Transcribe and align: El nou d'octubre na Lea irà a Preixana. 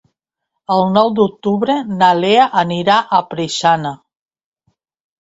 El 0.75 0.85
nou 0.95 1.11
d'octubre 1.19 1.77
na 2.01 2.09
Lea 2.23 2.49
irà 2.81 2.99
a 3.19 3.23
Preixana. 3.31 3.97